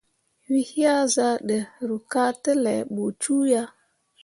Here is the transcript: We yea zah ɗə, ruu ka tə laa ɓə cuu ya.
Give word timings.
We 0.45 0.57
yea 0.75 0.95
zah 1.13 1.37
ɗə, 1.47 1.57
ruu 1.87 2.03
ka 2.11 2.23
tə 2.43 2.51
laa 2.63 2.83
ɓə 2.95 3.03
cuu 3.21 3.43
ya. 3.51 3.61